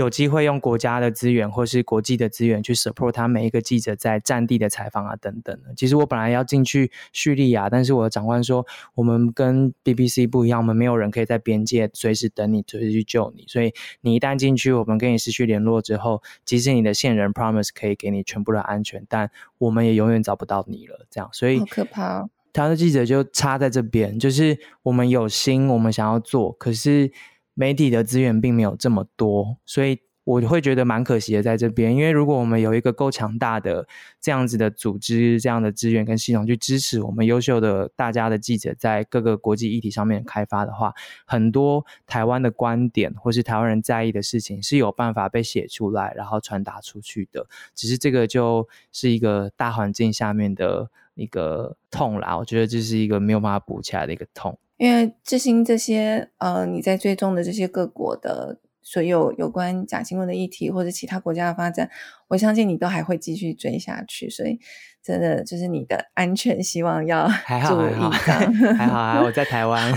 [0.00, 5.74] 有机会用国家的资源或是国际的资源去 support 他每一个记者在战地的采访啊等等的。
[5.76, 13.44] 其实我本来要进去叙利亚，但是我的长官说，我们跟 BBC 不一样，我们没有人可以在边界随时等你，随时去救你。
[13.46, 21.06] 所以你一旦进去，我们跟你失去联络之后，即使你的线人 promise 可以给你全部的安全，但我们也永远找不到你了。
[21.10, 22.30] 这样，所以好可怕哦。
[22.54, 27.12] 他的记者就差在这边，就是我们有心，我们想要做，可是。
[27.54, 33.88] 媒体的资源并没有这么多，所以我会觉得蛮可惜的，在这边，因为如果我们有一个够强大的
[34.20, 40.94] 这样子的组织、这样的资源跟系统去支持我们优秀的大家的记者在各个国际议题上面开发的话，
[41.26, 47.46] 很多台湾的观点或是台湾人在意的事情是有办法被写出来，然后传达出去的。
[47.74, 54.56] 只是这个就是一个大环境下面的一个痛啦，我觉得这是一个没有办法补起来的一个痛。
[54.80, 58.58] 因为致昕这些呃，你在追踪的这些各国的。
[58.82, 61.90] 所有有关假新闻的议题或者其他国家的发展，
[62.28, 64.28] 我相信你都还会继续追下去。
[64.30, 64.58] 所以，
[65.02, 67.34] 真的就是你的安全，希望要 注意。
[67.44, 69.22] 还 好还好，还好啊！
[69.22, 69.92] 我在台湾，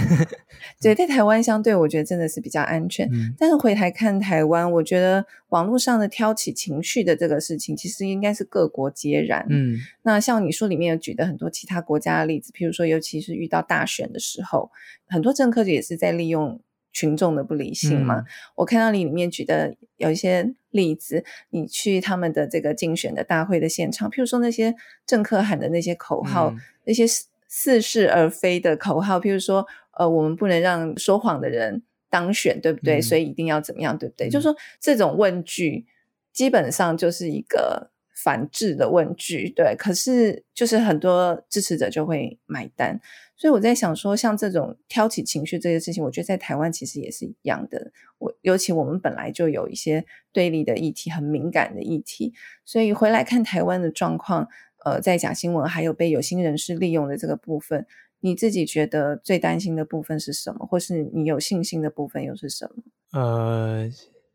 [0.82, 3.08] 对，在台湾相对我觉得真的是比较安全。
[3.12, 9.46] 嗯、但是回台看台湾，我觉得网络上的挑起情绪的这个事情，其实应该是各国皆然。
[9.50, 14.72] 嗯，那像你书里面有举的很多其他国家的例子，譬如说，尤其是遇到大选的时候，
[15.08, 16.60] 很多政客也是在利用。
[16.94, 18.26] 群众的不理性嘛，嗯、
[18.56, 24.74] 我看到你里面举的有一些例子，你去他们的这个竞选的大会的现场，譬如说那些
[25.06, 27.06] 政客喊的那些口号，嗯、那些
[27.48, 33.00] 似是而非的口号，譬如说，呃，我们不能让说谎的人当选，对不对？
[33.00, 34.28] 嗯、所以一定要怎么样，对不对？
[34.28, 35.86] 嗯、就是说这种问句，
[36.32, 37.92] 基本上就是一个。
[38.24, 42.98] 反制的问句，对，可是就是很多支持者就会买单，
[43.36, 47.92] 所以我在想说，像这种挑起情绪这些事情，我觉得在台湾其实也是一样的。
[48.20, 52.34] 我尤其我们本来就有一些对立的议题，很敏感的议题，
[52.64, 54.48] 所以回来看台湾的状况，
[54.86, 57.86] 呃，在假新闻还有被有心人士利用的这个部分，
[58.22, 63.20] 你自己觉得最担心的部分是什么，或是你有信心的部分又是什么？
[63.20, 63.90] 呃。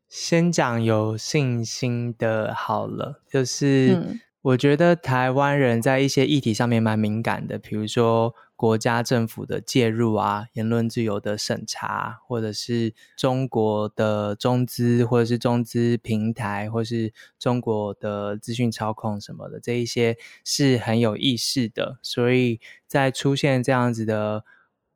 [0.09, 24.45] 先讲有信心的好了，就是我觉得台湾人在一些议题上面蛮敏感的，比如说国家政府的介入啊，言论自由的审查，或者是中国的中资，或者是中资平台，或是中国的资讯操控什么的，这一些是很有意识的，所以在出现这样子的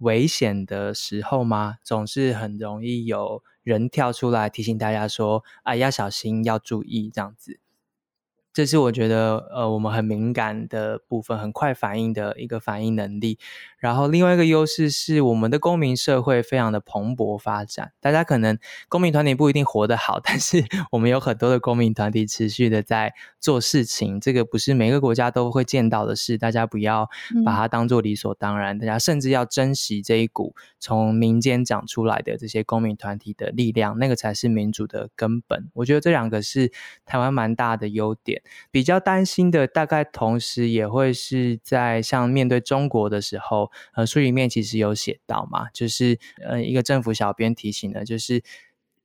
[0.02, 3.42] 危险的时候吗，总是很容易有。
[3.62, 7.60] 人跳出来提醒大家说：“啊，要小心，要注意，这样子。”
[8.52, 13.38] 这是我觉得，呃，我们很敏感的部分，很快反应的一个反应能力。
[13.78, 17.92] 然后，另外一个优势是，我们的公民社会非常的蓬勃发展。
[17.98, 24.20] 大家可能公民团体不一定活得好， 但是我们有很多的公民团体持续的在做事情。
[24.20, 27.08] 这个不是每个国家都会见到的事，大家不要
[27.44, 28.76] 把它当做理所当然。
[28.76, 35.70] 嗯、大家甚至要珍惜这一股从民间长出来的这些公民团体的力量，那个才是民主的根本。
[35.72, 36.70] 我觉得这两个是
[37.06, 38.41] 台湾蛮大的优点。
[38.70, 48.42] 比较担心的，大概同时也会是在像面对中国的时候，呃，书里面其实有写到嘛，就是呃，一个政府小编提醒的，就是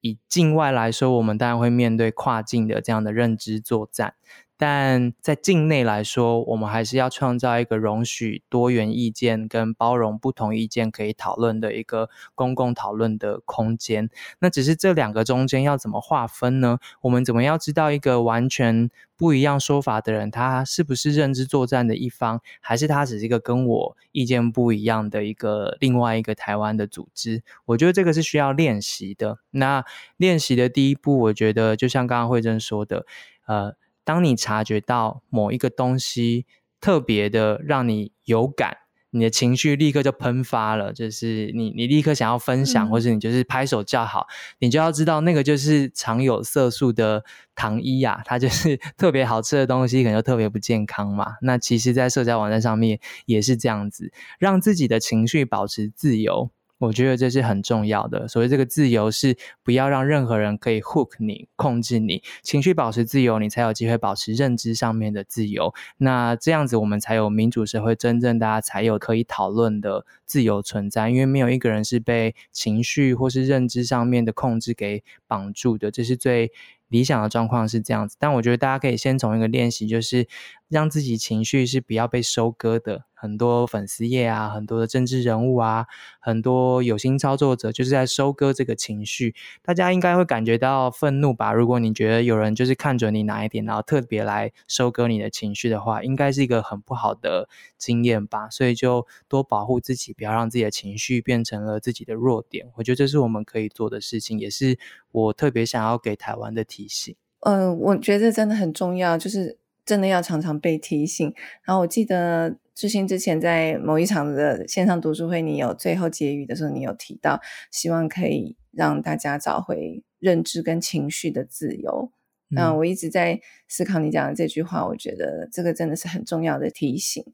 [0.02, 4.16] 以境外来说，我们当然会面对跨境的这样的认知作战。
[4.60, 14.10] 但在境内来说，我们还是要创造一个容许多元意见跟包容不同意见可以讨论的一个公共讨论的空间。
[14.40, 16.80] 那只是这两个中间要怎么划分呢？
[17.02, 27.44] 我们怎么样知道一个完全不一样说法的人，他是不是认知作战的一方，还是他只是一个跟我意见不一样的一个另外一个台湾的组织？
[27.66, 29.38] 我觉得这个是需要练习的。
[29.52, 29.86] 那
[30.18, 33.06] 练习的第一步，我觉得就像刚刚惠珍说的，
[33.46, 33.76] 呃。
[34.08, 36.46] 当你察觉到某一个东西
[36.80, 38.78] 特别的让你有感，
[39.10, 44.26] 你的情绪立刻就喷发了，就是你你立刻想要分享，或者你就是拍手叫好，
[44.60, 51.34] 你就要知道那个就是常有色素的糖衣呀，它就是 特别好吃的东西，可能就特别不健康嘛。
[51.42, 56.50] 那其实，在社交网站上面也是这样子，让自己的情绪保持自由。
[56.80, 58.28] 我觉得这是很重要的。
[58.28, 62.22] 所谓这个自由，是不要让任何人可以 hook 你、控制你。
[62.44, 65.74] 情绪保持自由，你才有机会保持认知上面的自由。
[65.98, 71.10] 那这样子，我们才有民主社会，真正大家才有可以讨论的自由存在。
[71.10, 76.52] 因为没有一个人是被情绪或是认知上面的控制给绑住的，这是最
[76.88, 78.16] 理想的状况是这样子。
[78.20, 80.28] 但我觉得大家可以先从一个练习，就是
[80.68, 83.06] 让自己情绪是不要被收割的。
[83.20, 85.88] 很多粉丝页啊，很多的政治人物啊，
[86.20, 89.34] 很多有心操作者就是在收割这个情绪。
[89.64, 91.52] 大家应该会感觉到愤怒吧？
[91.52, 98.52] 如果你觉得有人就是看准你哪一点，然后特别来收割你的情绪的话，应该是一个很不好的经验吧。
[98.52, 102.68] 所以就多保护自己，不要让自己的情绪变成了自己的弱点。
[102.76, 104.78] 我觉得这是我们可以做的事情，也是
[105.12, 107.16] 我特别想要给台湾的提醒。
[107.42, 111.34] 嗯、呃，我觉得真的很重要，就是真的要常常被提醒。
[111.64, 112.58] 然后我记得。
[112.78, 122.12] 致昕之前在某一场的线上读书会，你有最后结语的时候，你有提到希望可以让大家找回认知跟情绪的自由。
[122.50, 127.26] 那、嗯、我一直在思考你讲的这句话，我觉得这个真的是很重要的提醒。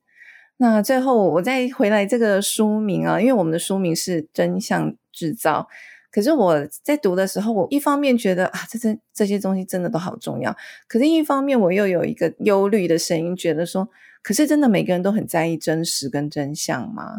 [0.55, 5.67] 那最后我再回来这个书名啊，因为我们的书名是《真相制造》，
[6.13, 10.55] 可是我在读的时候，我一方面觉得啊，这这这些东西真的都好重要，
[10.87, 13.89] 可是一方面我又有一个忧虑的声音，觉得说，
[14.21, 17.17] 可是真的每个人都很在意真实跟真相吗？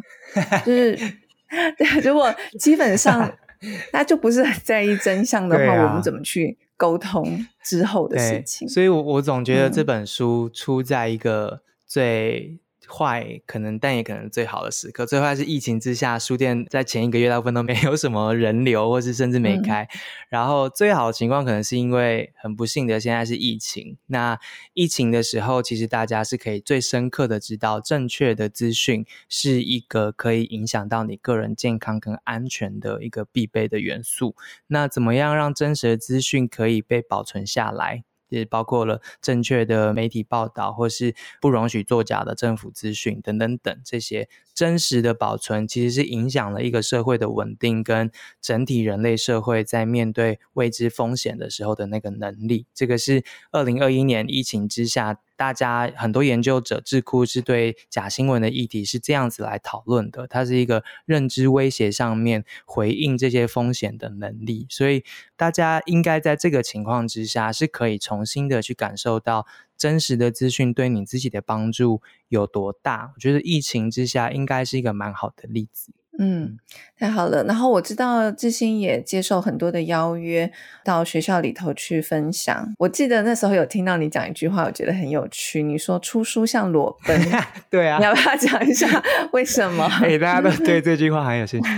[0.64, 0.96] 就是
[1.76, 3.20] 对，如果基本上
[3.90, 8.68] 大家就不是很在意真相的话，啊、我们怎么去沟通之后的事情？
[8.68, 12.60] 所以我我总觉得这本书出在一个最。
[12.88, 15.06] 坏可能，但也可能最好的时刻。
[15.06, 19.82] 最坏是疫情之下，书店在前一个月大部分都没有什么人流，或是甚至没开。
[19.82, 19.88] 嗯、
[20.28, 23.96] 然后最好的情况，可能是因为很不幸的现在是疫情。
[24.06, 24.38] 那
[24.72, 34.34] 疫情的时候，其实大家是可以最深刻的知道，正确的资讯是一个可以影响到你个人健康跟安全的一个必备的元素。
[34.66, 38.04] 那怎么样让真实的资讯可以被保存下来？
[38.36, 48.10] 也包括了正确的媒体报道，或是不容许作假的政府资讯等等等，这些真实的保存，其实是影响了一个社会的稳定跟
[48.40, 52.66] 整体人类社会在面对未知风险的时候的那个能力。
[52.74, 55.20] 这个是二零二一年疫情之下。
[55.36, 65.04] 大家很多研究者智库是对假新闻的议题是这样子来讨论的，它是一个认知威胁上面回应这些风险的能力，所以
[65.36, 73.12] 大家应该在这个情况之下是可以重新的去感受到真实的资讯对你自己的帮助有多大。
[73.14, 75.92] 我觉得疫情之下应该是一个蛮好的例子。
[76.18, 76.56] 嗯，
[76.96, 77.42] 太好了。
[77.44, 80.50] 然后我知道志新也接受很多的邀约
[80.84, 82.72] 到学校里头去分享。
[82.78, 85.62] 我记得那时候有听到你讲一句话，我觉得很有趣。
[85.62, 87.20] 你说出书像裸奔，
[87.68, 89.02] 对啊，你要不要讲一下
[89.32, 89.84] 为什么？
[90.02, 91.68] 哎、欸，大家都对这句话很有兴趣。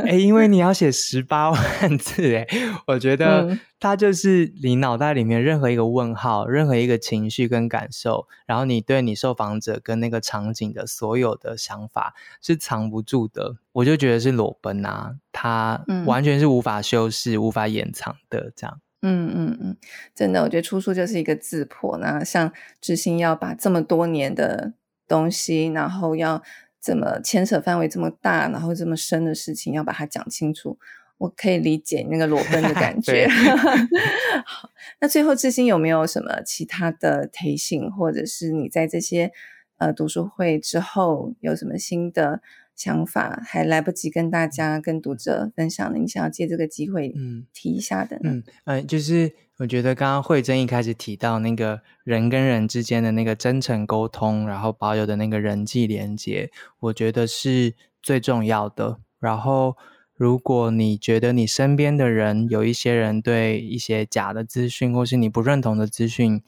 [0.00, 2.46] 哎、欸，因为你要写十八万字，哎，
[2.86, 3.42] 我觉得。
[3.42, 12.12] 嗯它就是你脑袋里面任何一个问号，任何一个情绪跟感受，然后你对你受访者跟那个场景的所有的想法
[12.42, 18.80] 是藏不住的，我就觉得是裸奔啊，它完全是无法修饰、嗯、无法掩藏的这样。
[19.02, 19.76] 嗯嗯嗯，
[20.14, 21.96] 真的，我觉得出书就是一个字破。
[21.98, 24.74] 那像知心要把这么多年的
[25.08, 26.42] 东西，然后要
[26.80, 30.78] 这么牵扯范围这么大，然后这么深的事情，要把它讲清楚。
[31.16, 33.26] 我可以理解那个裸奔的感 觉。
[34.44, 39.30] 好，那最后致昕有没有什么其他的提醒，或者是你在这些
[39.78, 42.40] 呃读书会之后有什么新的
[42.80, 45.98] 想法，还来不及跟大家、跟读者分享的？
[45.98, 48.30] 你想要借这个机会嗯提一下的呢？
[48.30, 59.00] 嗯嗯，就是我觉得刚刚慧珍一开始提到那个人跟人之间的那个真诚沟通，然后保有的那个人际连接，我觉得是最重要的。
[59.18, 59.76] 然后。
[60.20, 66.42] 如果你觉得你身边的人有一些人对一些假的资讯，或是你不认同的资讯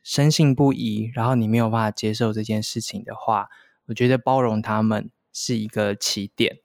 [0.00, 3.48] 深信不疑，然后你没有办法接受这件事情的话，
[3.86, 6.56] 我觉得包容他们是一个起点，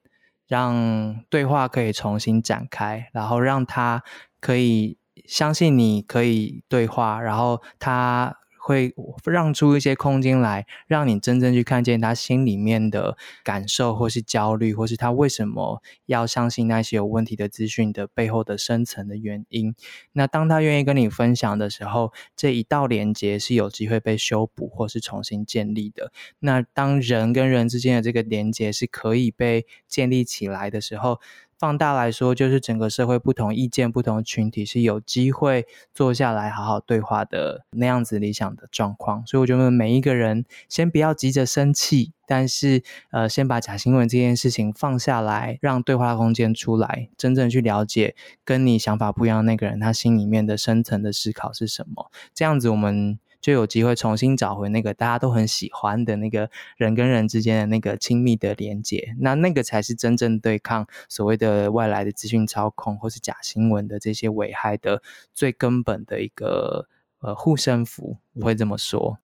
[0.47, 4.03] 让对话可以重新展开，然后让他
[4.39, 4.97] 可以
[5.27, 8.37] 相信你可以对话，然后他。
[8.71, 8.95] 会
[9.25, 19.75] 让出一些空间来，让你真正去看见他心里面的感受，或是焦虑，或是他为什么要相信那些有问题的资讯的背后的深层的原因。
[20.13, 26.13] 那当他愿意跟你分享的时候，这一道连接是有机会被修补或是重新建立的。
[26.39, 31.19] 那当人跟人之间的这个连接是可以被建立起来的时候，
[31.61, 39.23] 放大来说，就是整个社会不同意见、不同群体是有机会坐下来好好对话的那样子理想的状况。
[39.27, 42.81] 所以我觉得每一个人先不要急着生气，但是
[43.11, 52.09] 呃，先把假新闻这件事情放下来，让对话空间出来，真正去了解跟你想法不一样那个人，他心里面的深层的思考是什么。
[52.33, 53.19] 这样子我们。
[53.41, 65.01] 就有机会重新找回那个大家都很喜欢的那个人跟人之间的那个亲密的连接，那那个才是真正对抗所谓的外来的资讯操控或是假新闻的这些危害的
[65.33, 66.87] 最根本的一个
[67.19, 69.17] 呃护身符，我会这么说。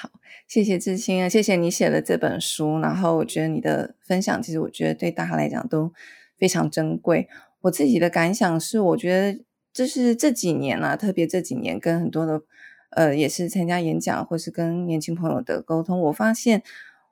[0.00, 0.10] 好，
[0.48, 5.92] 谢谢志清啊，谢谢你写了这本书，然后我觉得你的分享其实我觉得对大家来讲都
[6.36, 7.28] 非常珍贵。
[7.60, 12.42] 我自己的感想是，我觉得这是这几年啊，特别这几年跟很多的。
[12.92, 16.62] 呃，也是参加演讲或是跟年轻朋友的沟通，我发现，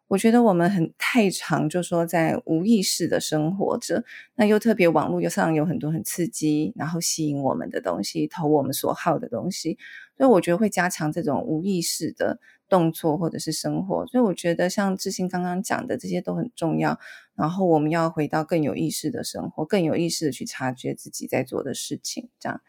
[0.09, 4.05] 我觉得我们很太常就说在无意识的生活着，
[4.35, 9.79] 那又特别网络上有很多很刺激，然后吸引我们的东西，投我们所好的东西，
[10.17, 16.99] 所以我觉得会加强这种无意识的动作或者是生活，所以我觉得像致昕刚刚讲的这些都很重要。
[17.37, 22.29] 然后我们要回到更有意识的生活，更有意识的去察觉自己在做的事情。
[22.39, 22.61] 这样，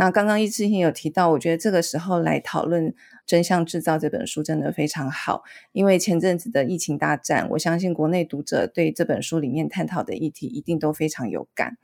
[0.00, 2.90] 那刚刚易志兴有提到，我觉得这个时候来讨论
[3.26, 5.42] 《真相制造》这本书真的非常好，
[5.72, 11.76] 因为前阵子的疫情大战，我相信国内读者对这本书里面探讨的议题一定都非常有感。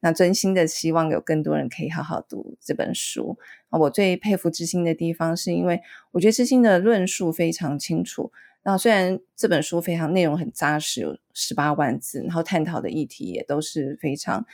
[0.00, 3.38] 那真心的希望有更多人可以好好读这本书。
[3.70, 8.30] 我最佩服知心的地方，是因为我觉得知心的论述非常清楚。
[8.64, 14.44] 那虽然这本书非常内容很扎实，有十八万字，然后探讨的议题也都是非常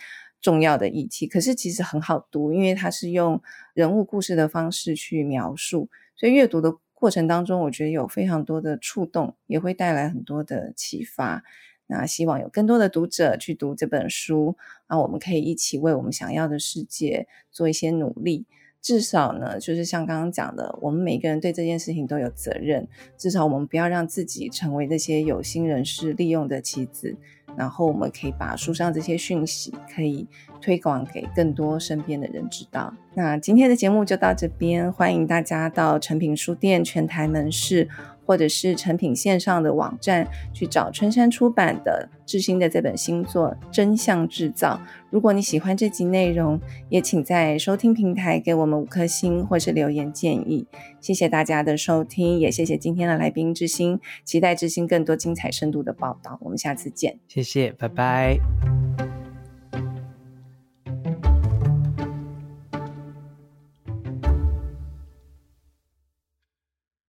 [0.40, 3.40] 重要的议题，可是其实很好读，因为它是用
[3.74, 11.44] 人物故事的方式去描述，所以阅读的过程当中，我觉得有非常多的触动，也会带来很多的启发。
[11.90, 14.56] 那希望有更多的读者去读这本书，
[14.90, 18.46] 那我们可以一起为我们想要的世界做一些努力。
[18.80, 22.86] 至少呢，就是像刚刚讲的，我们每个人对这件事情都有责任。
[23.16, 27.16] 至少我们不要让自己成为那些有心人士利用的棋子。
[27.58, 30.28] 然后我们可以把书上这些讯息可以
[30.60, 32.94] 推广给更多身边的人知道。
[33.14, 37.88] 那今天的节目就到这边，欢迎大家到诚品书店全台门市。
[38.28, 44.78] 或者是成品线上的网站去找春山出版的志新的这本新作《真相制造》。
[45.08, 46.60] 如果你喜欢这集内容，
[46.90, 50.66] 也请在收听平台给我们五颗星或是留言建议。
[51.00, 56.38] 谢谢大家的收听，也谢谢今天的来宾致心，期待致心更多精彩深度的报道。
[56.42, 59.07] 我们下次见，谢谢，拜拜。